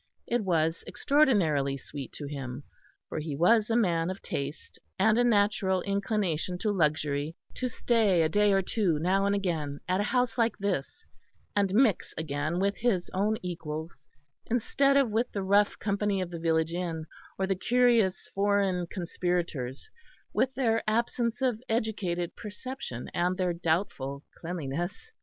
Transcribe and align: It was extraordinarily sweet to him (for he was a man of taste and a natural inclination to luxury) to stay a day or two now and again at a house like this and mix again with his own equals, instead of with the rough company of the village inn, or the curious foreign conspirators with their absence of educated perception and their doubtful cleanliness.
It 0.25 0.43
was 0.43 0.83
extraordinarily 0.87 1.77
sweet 1.77 2.11
to 2.13 2.25
him 2.25 2.63
(for 3.07 3.19
he 3.19 3.35
was 3.35 3.69
a 3.69 3.75
man 3.75 4.09
of 4.09 4.19
taste 4.23 4.79
and 4.97 5.15
a 5.19 5.23
natural 5.23 5.83
inclination 5.83 6.57
to 6.57 6.71
luxury) 6.71 7.35
to 7.57 7.69
stay 7.69 8.23
a 8.23 8.27
day 8.27 8.51
or 8.51 8.63
two 8.63 8.97
now 8.97 9.27
and 9.27 9.35
again 9.35 9.79
at 9.87 9.99
a 10.01 10.05
house 10.05 10.39
like 10.39 10.57
this 10.57 11.05
and 11.55 11.75
mix 11.75 12.15
again 12.17 12.59
with 12.59 12.77
his 12.77 13.11
own 13.13 13.37
equals, 13.43 14.07
instead 14.47 14.97
of 14.97 15.11
with 15.11 15.31
the 15.33 15.43
rough 15.43 15.77
company 15.77 16.19
of 16.19 16.31
the 16.31 16.39
village 16.39 16.73
inn, 16.73 17.05
or 17.37 17.45
the 17.45 17.53
curious 17.55 18.27
foreign 18.33 18.87
conspirators 18.87 19.87
with 20.33 20.51
their 20.55 20.81
absence 20.89 21.43
of 21.43 21.61
educated 21.69 22.35
perception 22.35 23.07
and 23.13 23.37
their 23.37 23.53
doubtful 23.53 24.23
cleanliness. 24.35 25.11